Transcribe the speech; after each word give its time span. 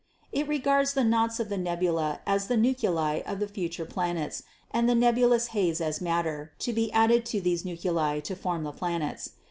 It 0.31 0.47
regards 0.47 0.93
the 0.93 1.03
knots 1.03 1.39
of 1.39 1.49
the 1.49 1.59
nebula 1.59 2.21
as 2.25 2.47
the 2.47 2.57
nuclei 2.57 3.19
of 3.27 3.39
the 3.39 3.47
future 3.47 3.85
planets 3.85 4.41
and 4.71 4.89
the 4.89 4.95
nebulous 4.95 5.49
haze 5.53 5.79
as 5.79 6.01
mat 6.01 6.25
ter 6.25 6.49
to 6.57 6.73
be 6.73 6.91
added 6.91 7.23
to 7.27 7.39
these 7.39 7.63
nuclei 7.63 8.19
to 8.21 8.35
form 8.35 8.63
the 8.63 8.71
planets. 8.73 9.33